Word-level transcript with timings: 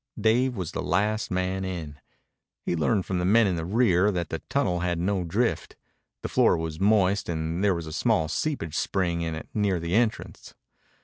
Dave 0.19 0.55
was 0.55 0.71
the 0.71 0.81
last 0.81 1.29
man 1.29 1.63
in. 1.63 1.99
He 2.65 2.75
learned 2.75 3.05
from 3.05 3.19
the 3.19 3.23
men 3.25 3.45
in 3.45 3.55
the 3.55 3.63
rear 3.65 4.11
that 4.11 4.29
the 4.29 4.39
tunnel 4.49 4.79
had 4.79 4.97
no 4.97 5.23
drift. 5.23 5.75
The 6.23 6.27
floor 6.27 6.57
was 6.57 6.79
moist 6.79 7.29
and 7.29 7.63
there 7.63 7.75
was 7.75 7.85
a 7.85 7.93
small 7.93 8.27
seepage 8.27 8.75
spring 8.75 9.21
in 9.21 9.35
it 9.35 9.47
near 9.53 9.79
the 9.79 9.93
entrance. 9.93 10.55